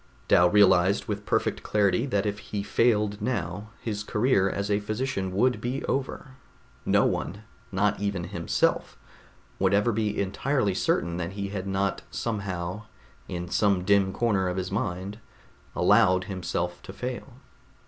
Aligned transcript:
Dal 0.27 0.49
realized 0.49 1.05
with 1.05 1.27
perfect 1.27 1.61
clarity 1.61 2.07
that 2.07 2.25
if 2.25 2.39
he 2.39 2.63
failed 2.63 3.21
now, 3.21 3.69
his 3.81 4.03
career 4.03 4.49
as 4.49 4.71
a 4.71 4.79
physician 4.79 5.31
would 5.31 5.61
be 5.61 5.85
over; 5.85 6.37
no 6.87 7.05
one, 7.05 7.43
not 7.71 7.99
even 7.99 8.23
himself, 8.23 8.97
would 9.59 9.75
ever 9.75 9.91
be 9.91 10.19
entirely 10.19 10.73
certain 10.73 11.17
that 11.17 11.33
he 11.33 11.49
had 11.49 11.67
not 11.67 12.01
somehow, 12.09 12.87
in 13.27 13.47
some 13.47 13.83
dim 13.83 14.11
corner 14.11 14.47
of 14.49 14.57
his 14.57 14.71
mind, 14.71 15.19
allowed 15.75 16.23
himself 16.23 16.81
to 16.81 16.91
fail. 16.93 17.33